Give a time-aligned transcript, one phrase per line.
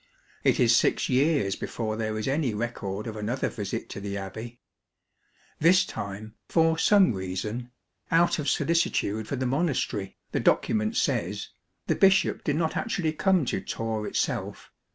[0.43, 4.59] It is six years before there is any record of another visit to the abbey.
[5.59, 7.69] This time, for some reason
[8.21, 11.49] —"out of sollicitude for the monastery" the document says—
[11.85, 14.71] the bishop did not actually come to Torre itself.